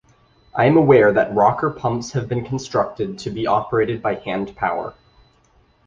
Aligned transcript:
I 0.55 0.65
am 0.65 0.77
aware 0.77 1.13
that 1.13 1.31
rocker 1.35 1.69
pumps 1.69 2.13
have 2.13 2.27
been 2.27 2.43
constructed 2.43 3.19
to 3.19 3.29
be 3.29 3.45
operated 3.45 4.01
by 4.01 4.15
handpower. 4.15 4.95